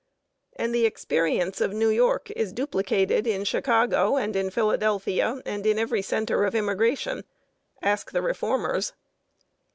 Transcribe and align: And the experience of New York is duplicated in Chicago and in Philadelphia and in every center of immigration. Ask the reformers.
And 0.55 0.73
the 0.73 0.87
experience 0.87 1.61
of 1.61 1.73
New 1.73 1.89
York 1.89 2.31
is 2.31 2.53
duplicated 2.53 3.27
in 3.27 3.43
Chicago 3.45 4.17
and 4.17 4.35
in 4.35 4.49
Philadelphia 4.49 5.43
and 5.45 5.63
in 5.63 5.77
every 5.77 6.01
center 6.01 6.43
of 6.43 6.55
immigration. 6.55 7.23
Ask 7.83 8.09
the 8.11 8.23
reformers. 8.23 8.93